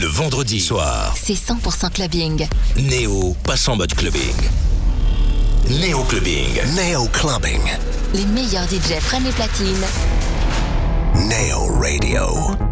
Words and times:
Le 0.00 0.06
vendredi 0.06 0.60
soir, 0.60 1.14
C'est 1.14 1.34
100% 1.34 1.90
clubbing. 1.92 2.46
Néo 2.76 3.36
passe 3.44 3.68
en 3.68 3.76
mode 3.76 3.92
clubbing. 3.94 4.34
Néo 5.68 6.02
Clubbing. 6.04 6.58
Neo 6.74 7.06
Clubbing. 7.12 7.60
Les 8.14 8.24
meilleurs 8.24 8.64
DJ 8.64 8.98
prennent 9.04 9.24
les 9.24 9.30
platines. 9.32 9.84
Neo 11.14 11.66
Radio. 11.78 12.69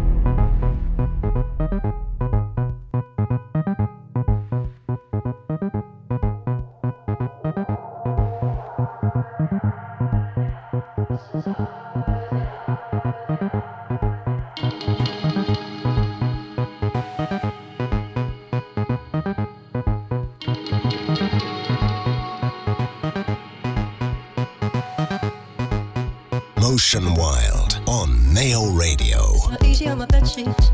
Motion 26.99 27.15
Wild 27.15 27.79
on 27.87 28.33
Neo 28.33 28.71
Radio. 28.71 29.19
It's 29.33 29.49
not 29.49 29.63
easy 29.63 29.87
on 29.87 29.97
my 29.99 30.05
bed 30.05 30.27
sheets. 30.27 30.71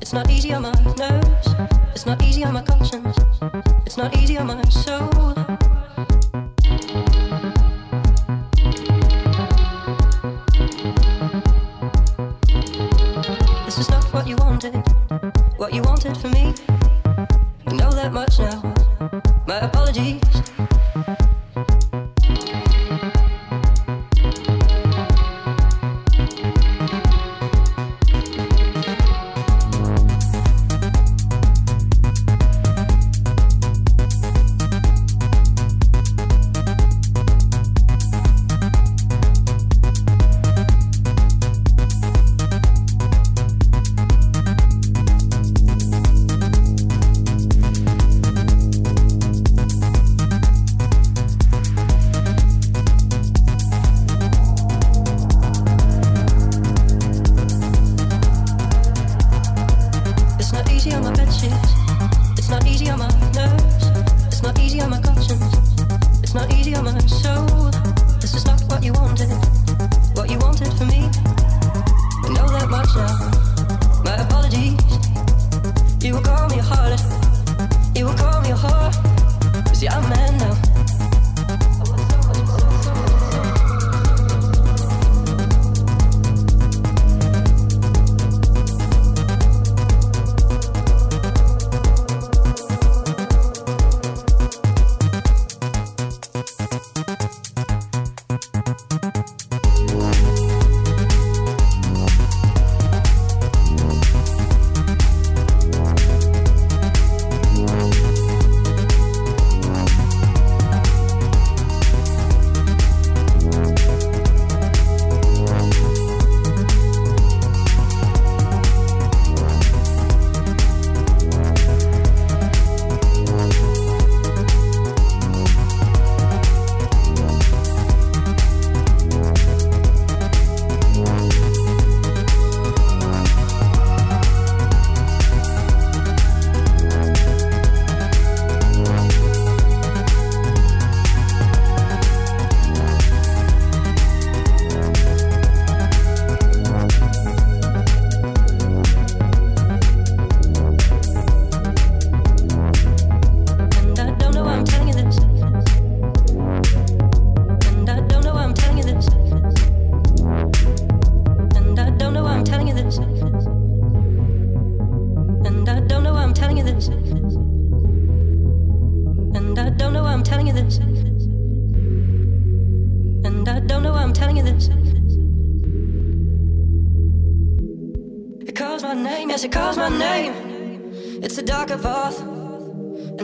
It's 0.00 0.12
not 0.12 0.30
easy 0.30 0.54
on 0.54 0.62
my 0.62 0.72
nerves. 0.96 1.48
It's 1.92 2.06
not 2.06 2.22
easy 2.22 2.44
on 2.44 2.54
my 2.54 2.62
conscience. 2.62 3.18
It's 3.84 3.96
not 3.96 4.16
easy 4.16 4.38
on 4.38 4.46
my 4.46 4.62
soul. 4.70 5.17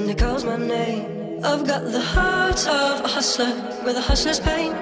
And 0.04 0.10
it 0.10 0.18
calls 0.18 0.44
my 0.44 0.58
name. 0.58 1.40
I've 1.42 1.66
got 1.66 1.84
the 1.90 2.00
heart 2.00 2.66
of 2.68 3.04
a 3.06 3.08
hustler 3.08 3.54
with 3.86 3.96
a 3.96 4.02
hustler's 4.02 4.38
pain. 4.38 4.72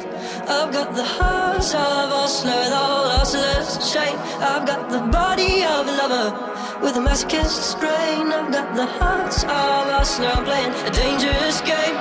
I've 0.48 0.72
got 0.72 0.96
the 0.96 1.04
heart 1.04 1.58
of 1.58 2.10
a 2.10 2.16
hustler 2.22 2.50
with 2.50 2.72
all 2.72 3.08
hustler's 3.08 3.92
shame. 3.92 4.18
I've 4.40 4.66
got 4.66 4.90
the 4.90 4.98
body 4.98 5.62
of 5.62 5.86
a 5.86 5.92
lover 6.02 6.28
with 6.82 6.96
a 6.96 7.00
masochist's 7.00 7.76
brain. 7.76 8.32
I've 8.32 8.50
got 8.50 8.74
the 8.74 8.86
heart 8.86 9.36
of 9.44 9.88
a 9.90 9.94
hustler 9.98 10.34
playing 10.44 10.72
a 10.72 10.90
dangerous 10.90 11.60
game. 11.60 11.96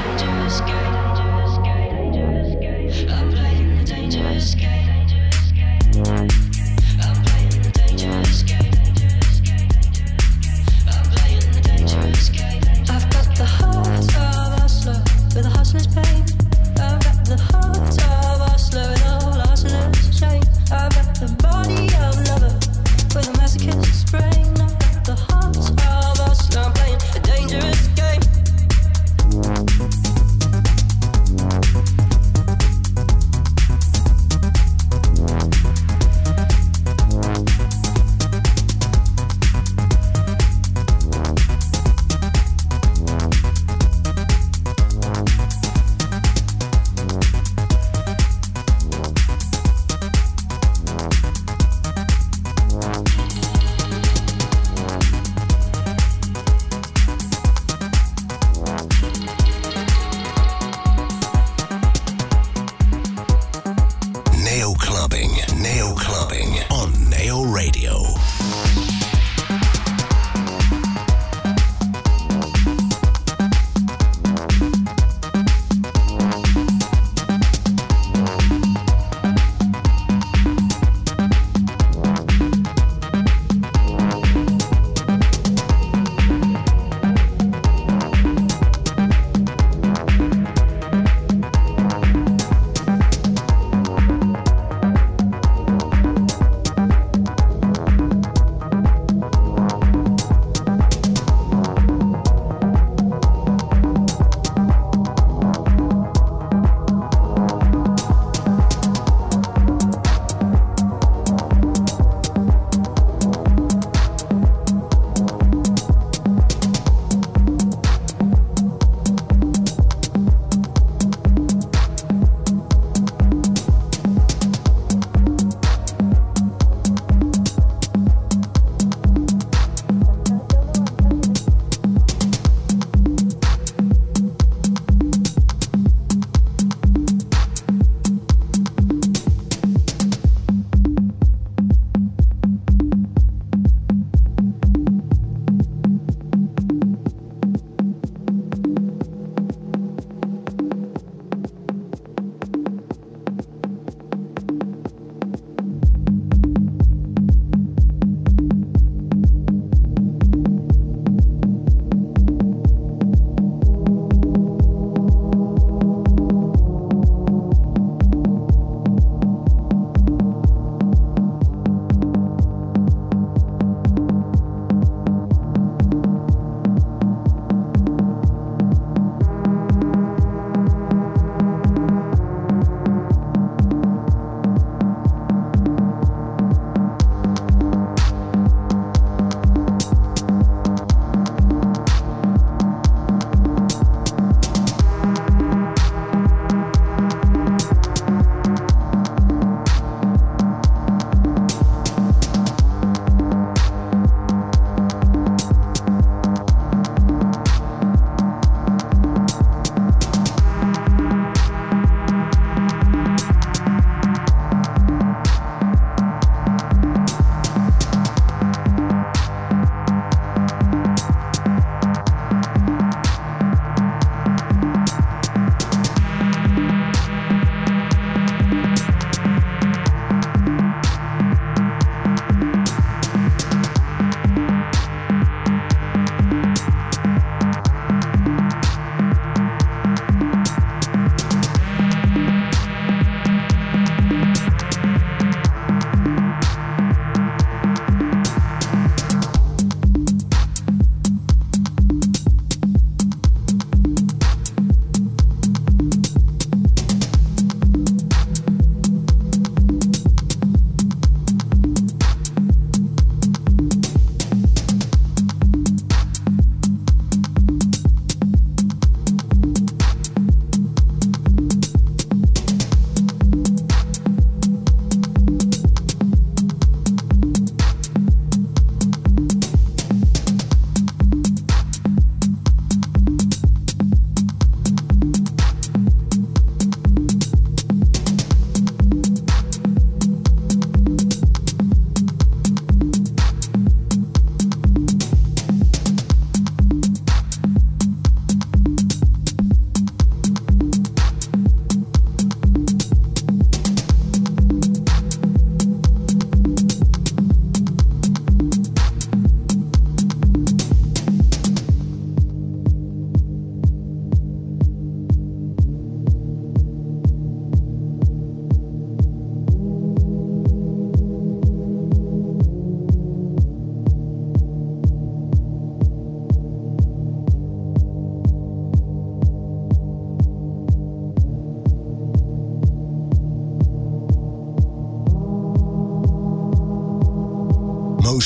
Dangerous 0.00 0.60
game, 0.60 0.94
dangerous 1.20 1.56
game, 1.68 2.12
dangerous 2.12 2.54
game. 2.64 3.10
I'm 3.10 3.30
playing 3.32 3.80
a 3.80 3.84
dangerous 3.84 4.54
game. 4.54 6.41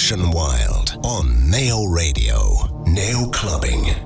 Ocean 0.06 0.30
Wild 0.30 1.00
on 1.02 1.50
Neo 1.50 1.82
Radio. 1.86 2.68
Neo 2.86 3.28
Clubbing. 3.30 4.05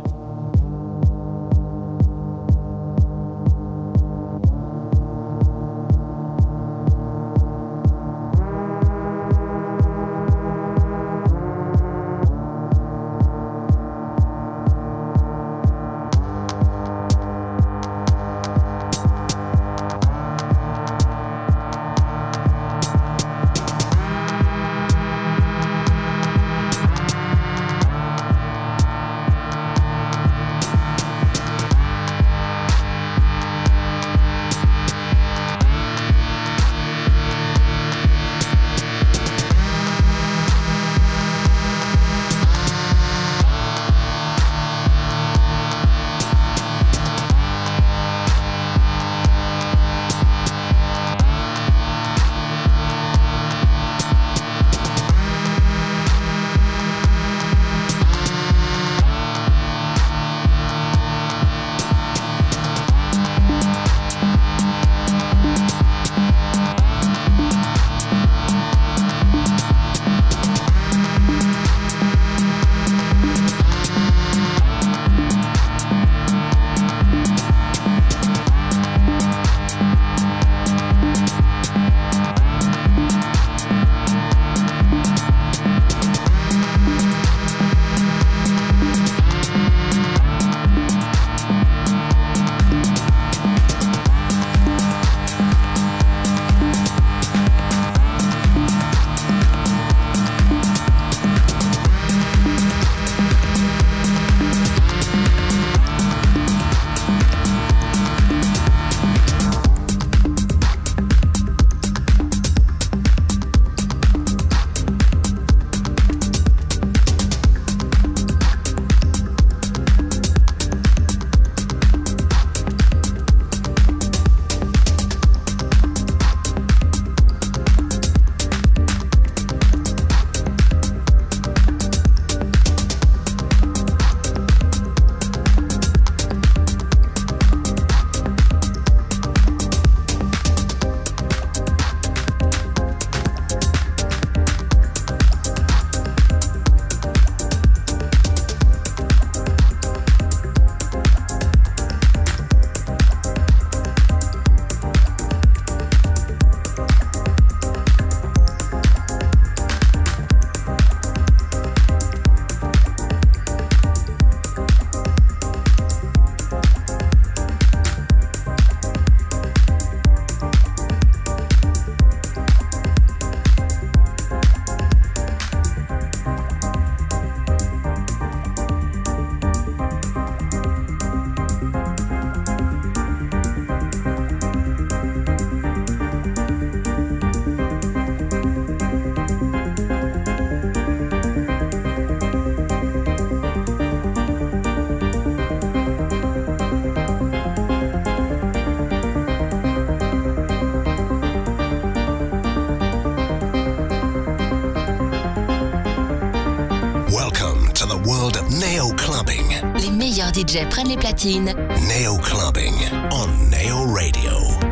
To 207.80 207.86
the 207.86 207.96
world 208.06 208.36
of 208.36 208.46
Neo 208.60 208.90
Clubbing. 208.94 209.48
Les 209.76 209.90
meilleurs 209.90 210.32
DJ 210.32 210.68
prennent 210.68 210.88
les 210.88 210.98
platines. 210.98 211.54
Neo 211.88 212.18
Clubbing 212.18 212.74
on 213.10 213.28
Neo 213.50 213.86
Radio. 213.94 214.69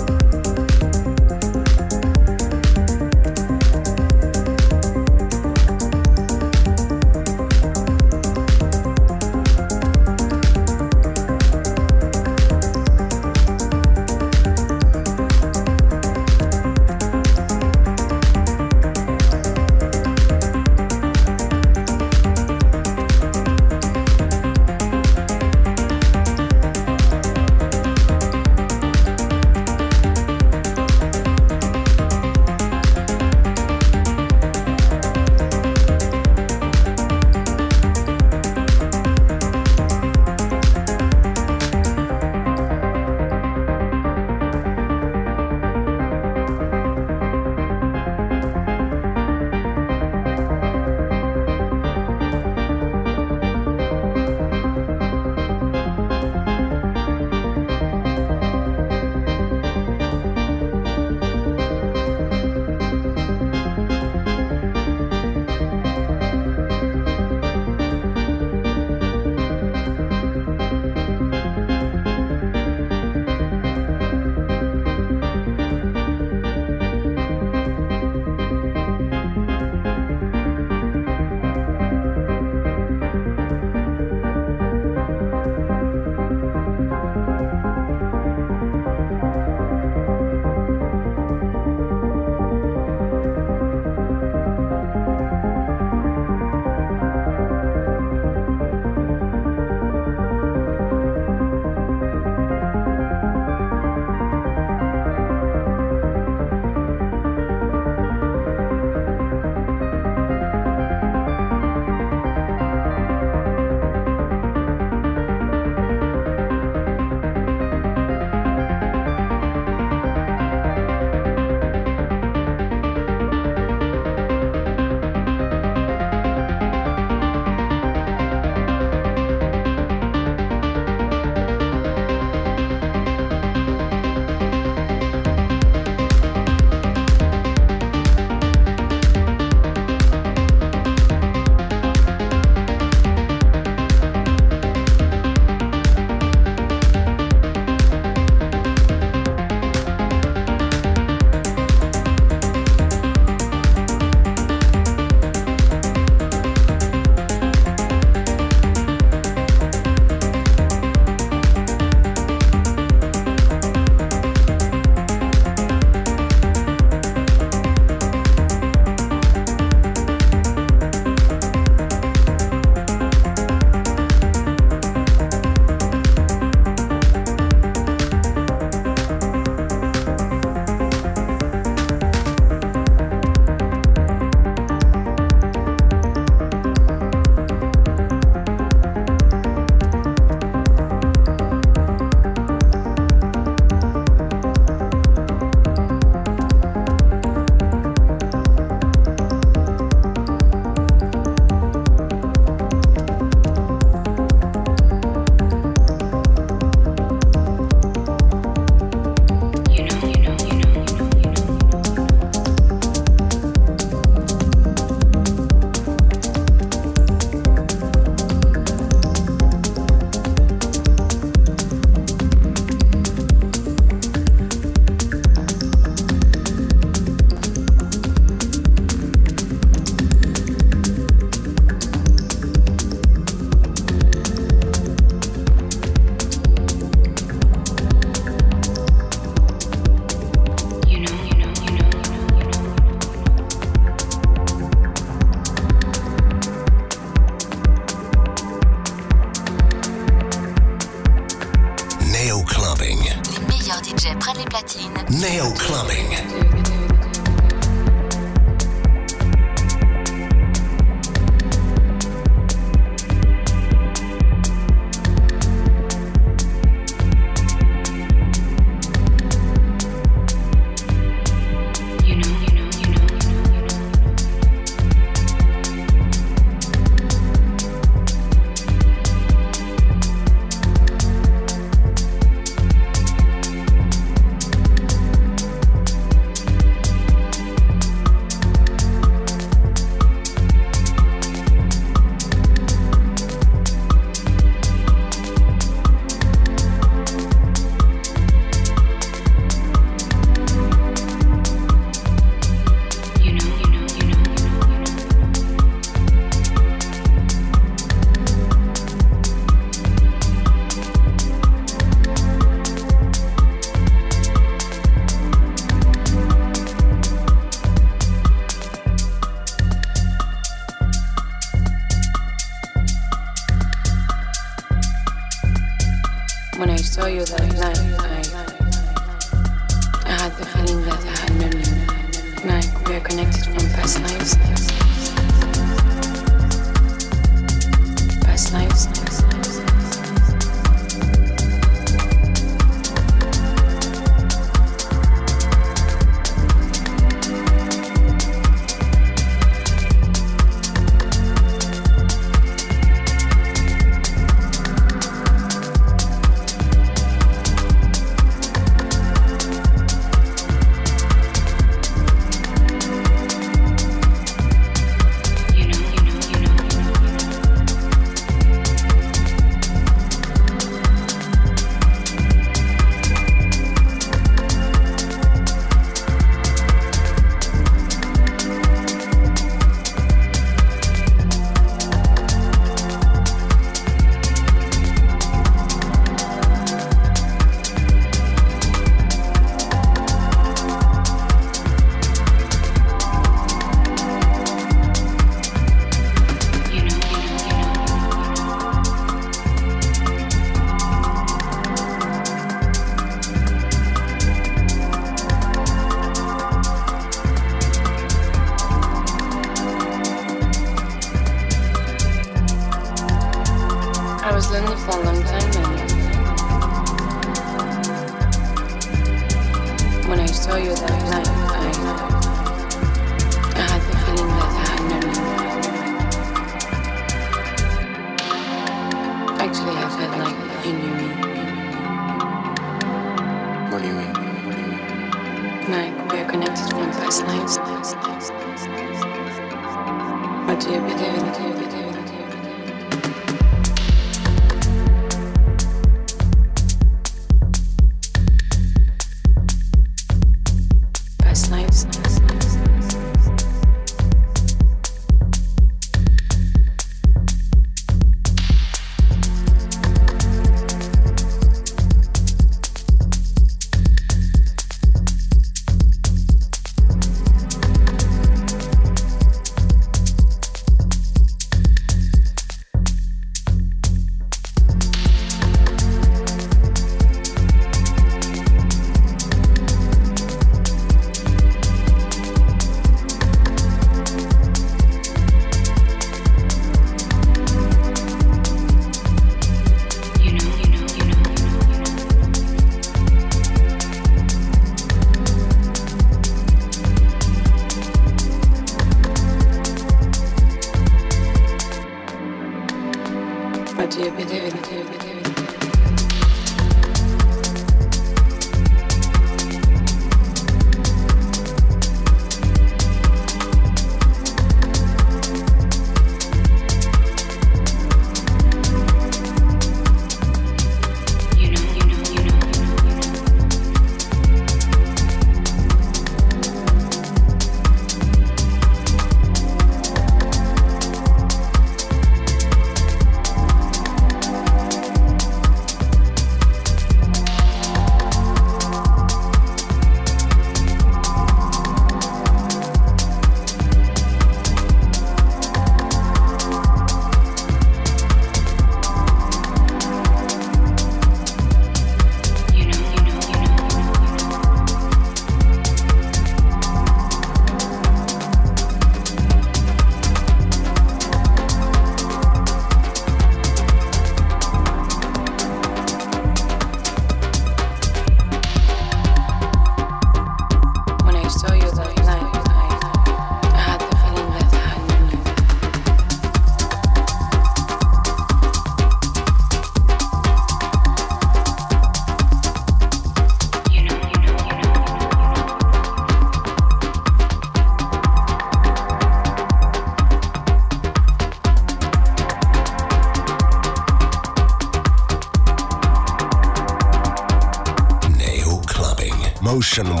Motion 599.61 600.00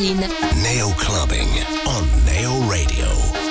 les 0.00 0.94
Clubbing 0.96 1.62
on 1.86 2.02
Neo 2.24 2.58
Radio. 2.70 3.49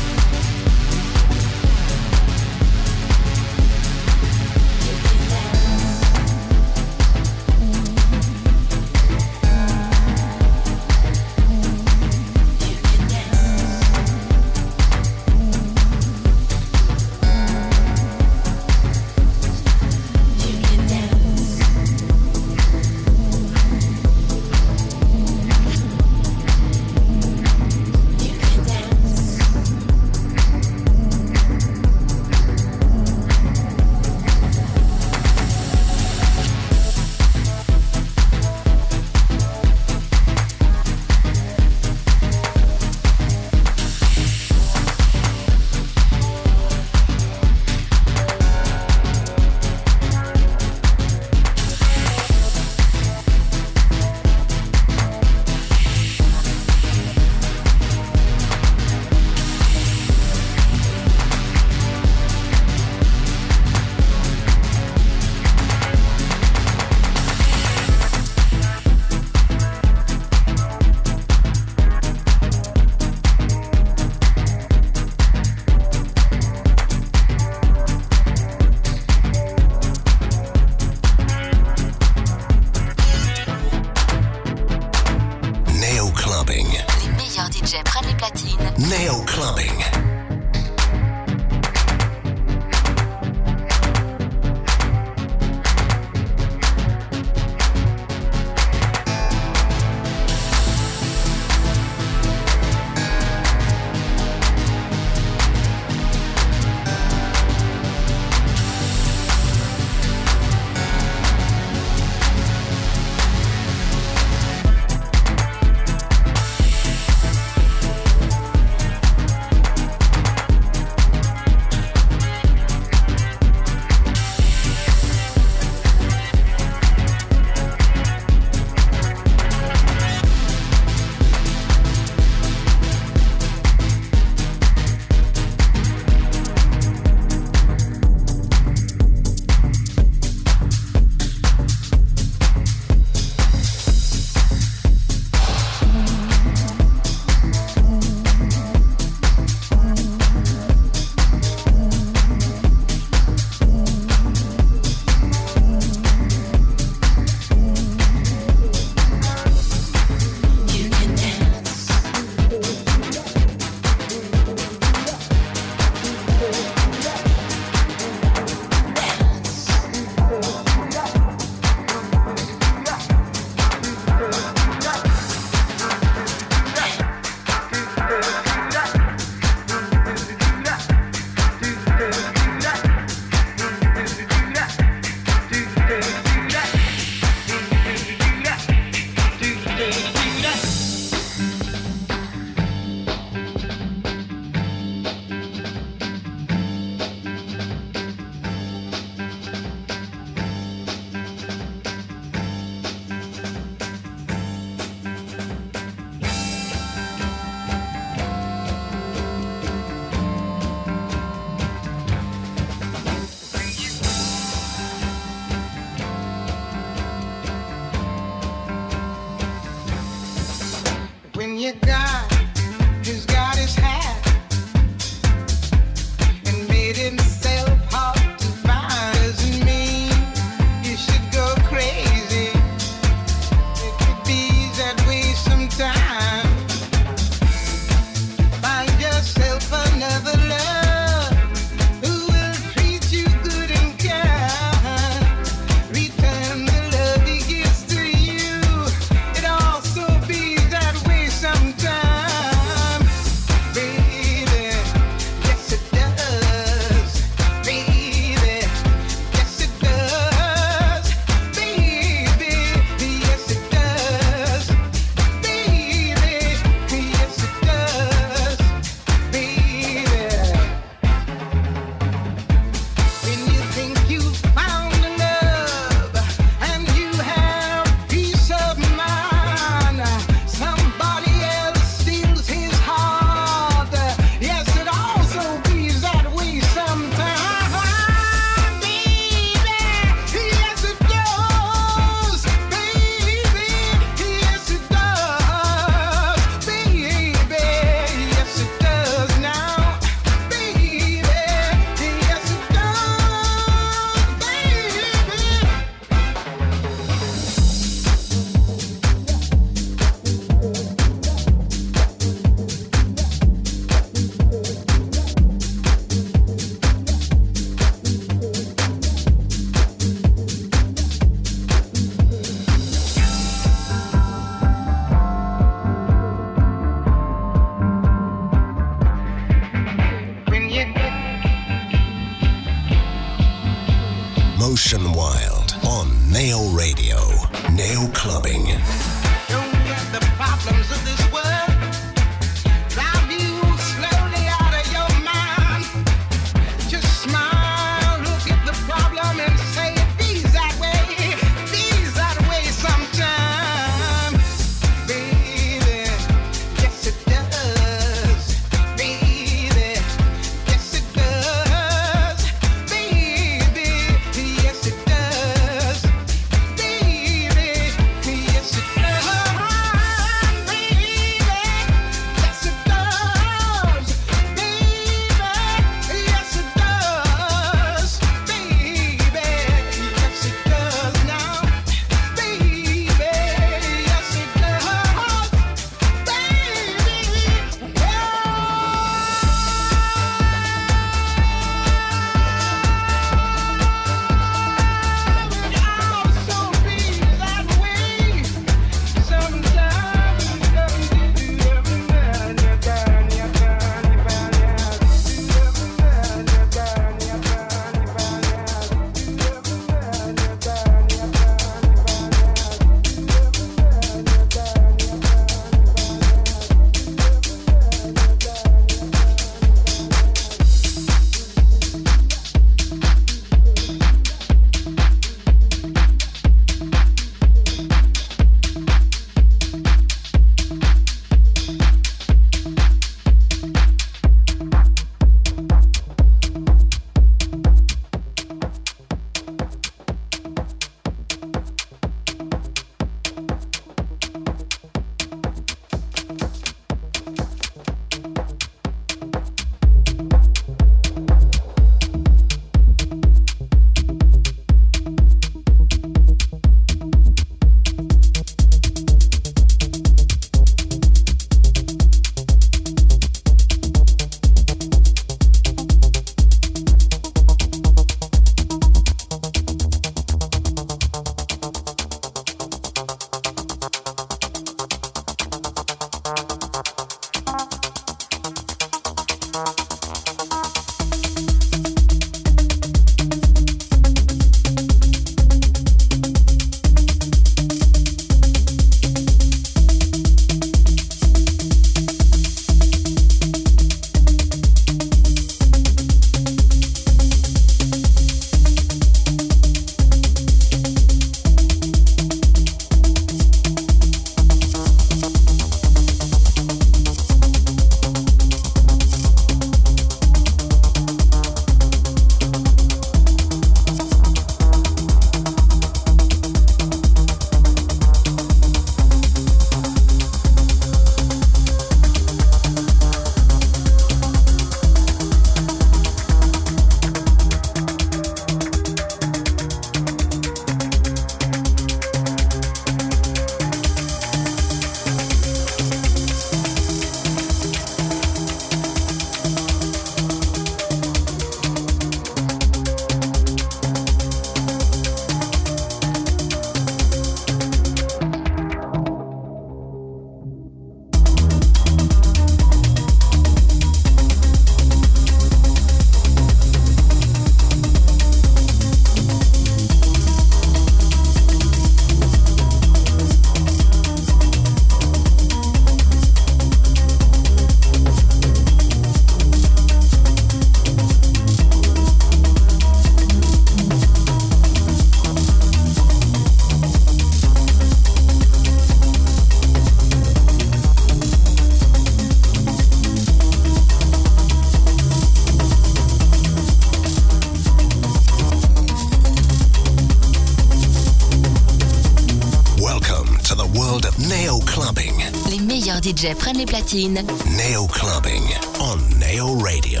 DJ 596.14 596.34
prennent 596.34 596.58
les 596.58 596.66
platines. 596.66 597.22
Neo 597.56 597.86
Clubbing 597.88 598.44
on 598.80 598.98
Neo 599.18 599.58
Radio. 599.58 600.00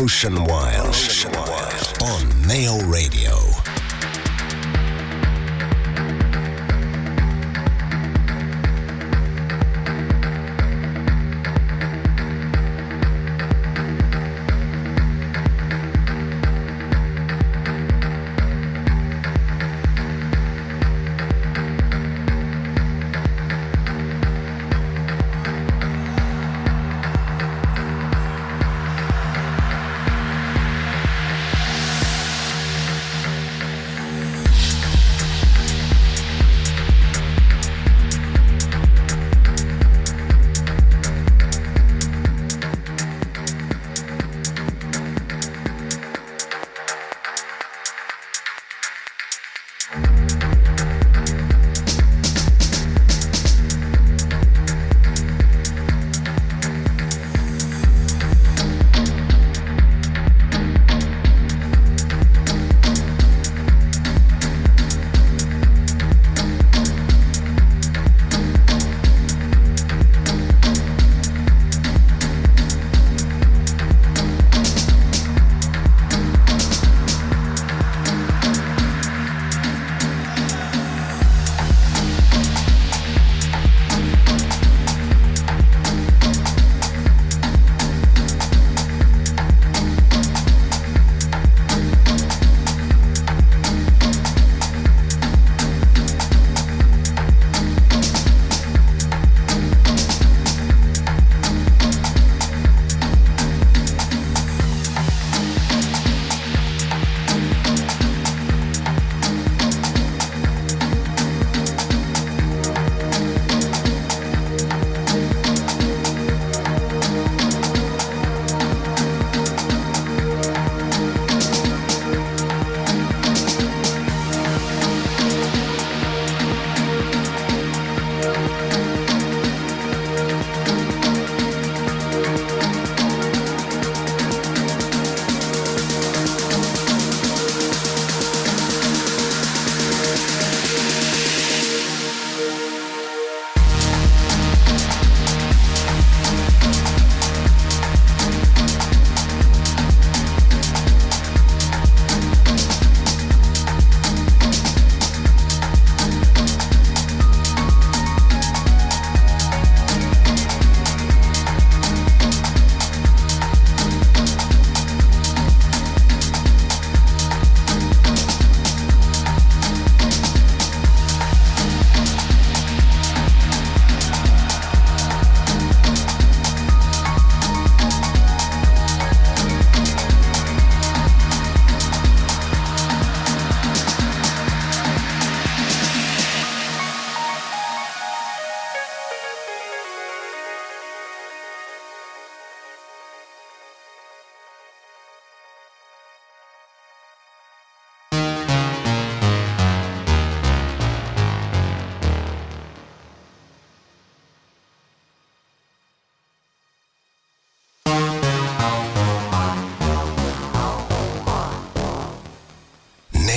Motion 0.00 0.44
Wild, 0.44 0.94
Wild 1.34 2.02
on 2.02 2.46
Neo 2.46 2.78
Radio. 2.86 3.37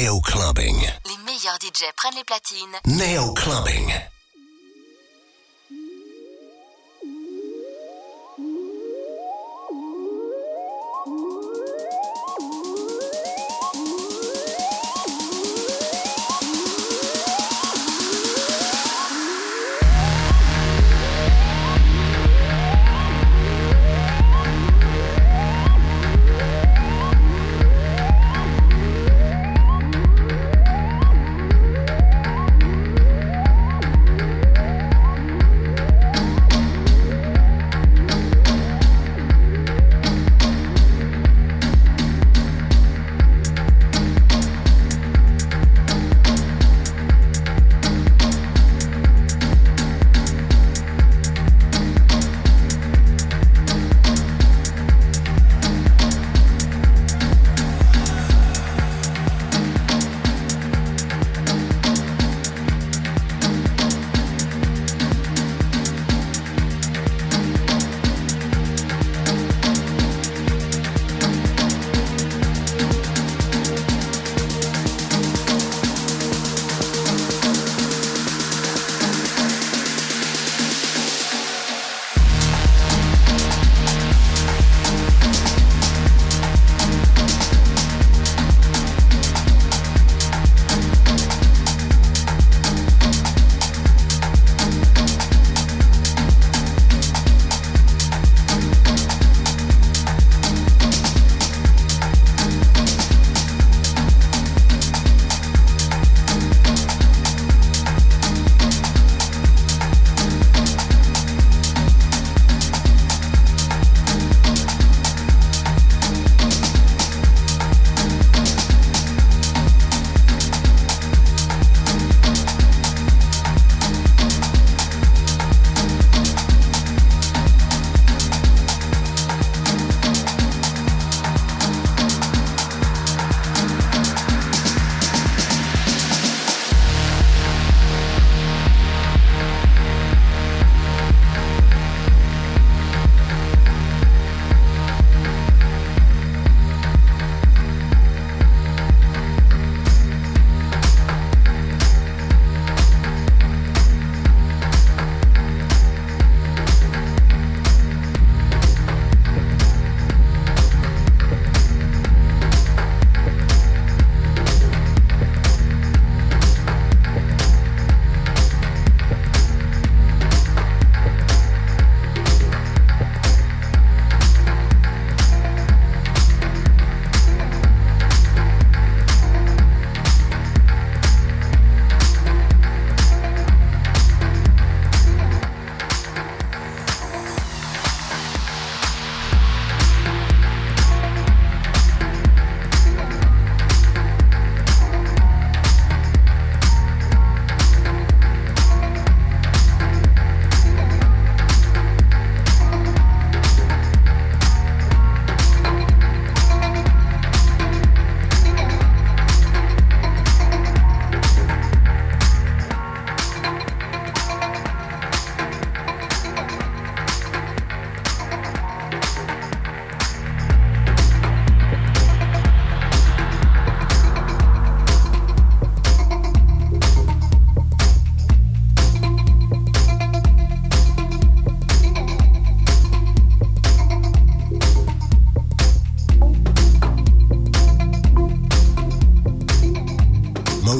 Neo 0.01 0.19
Clubbing. 0.21 0.79
Les 1.05 1.17
meilleurs 1.25 1.59
DJ 1.61 1.93
prennent 1.95 2.15
les 2.15 2.23
platines. 2.23 2.75
Neo 2.87 3.35
Clubbing. 3.35 3.93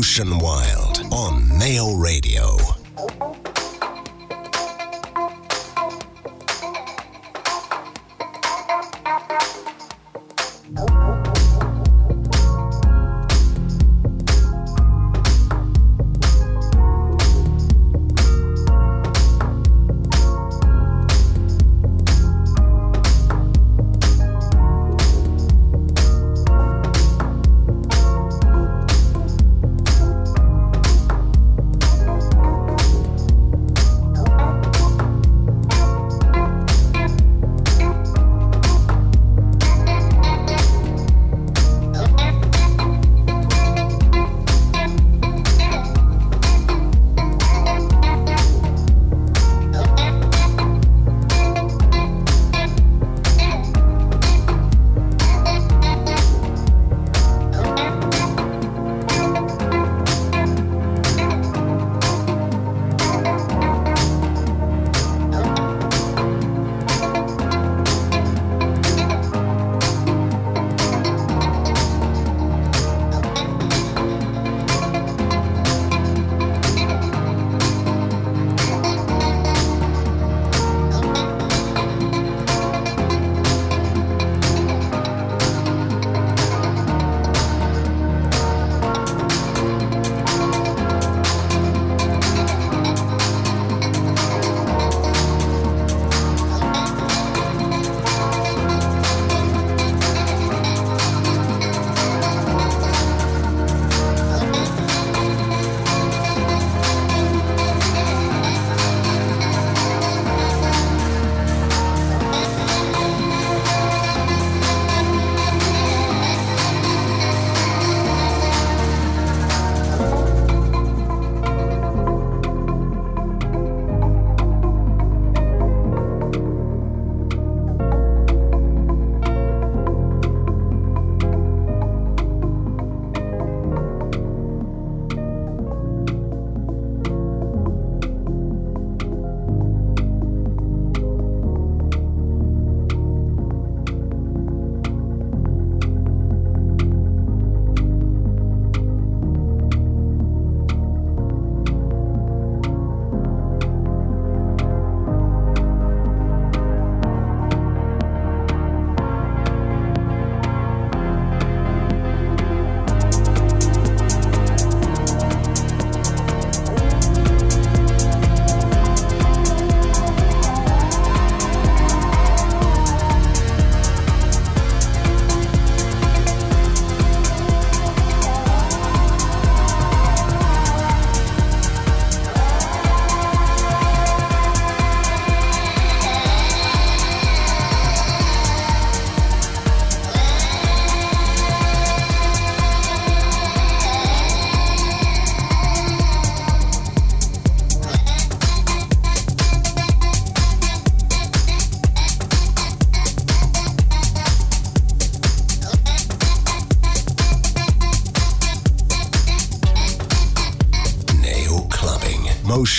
Ocean 0.02 0.40
Wild 0.40 1.06
on 1.12 1.48
Neo 1.60 1.94
Radio. 1.94 2.61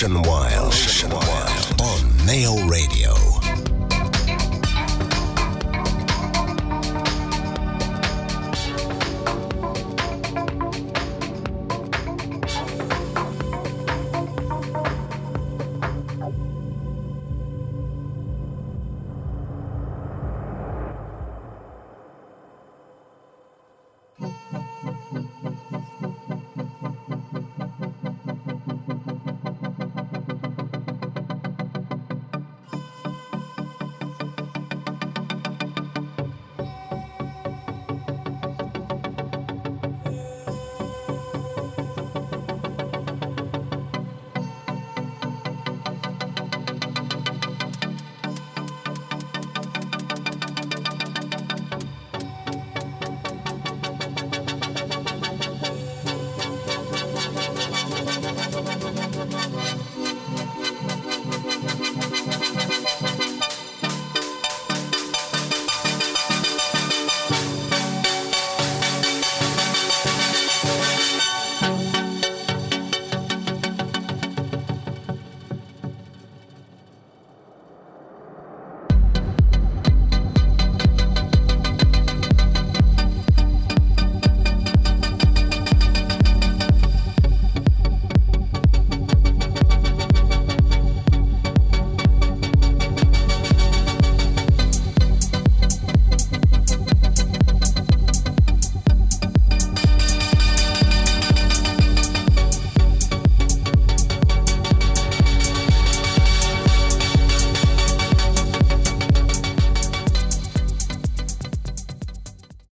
Motion 0.03 0.22
Wild. 0.22 0.64
Motion 0.64 1.11
Wild 1.11 1.80
on 1.80 2.26
Neo 2.26 2.66
Radio. 2.66 3.32